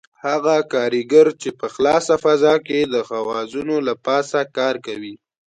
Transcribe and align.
هغه 0.25 0.55
کاریګر 0.73 1.27
چې 1.41 1.49
په 1.59 1.67
خلاصه 1.73 2.13
فضا 2.23 2.55
کې 2.67 2.79
د 2.93 2.95
خوازونو 3.07 3.75
له 3.87 3.93
پاسه 4.05 4.39
کار 4.57 4.75
کوي. 4.85 5.15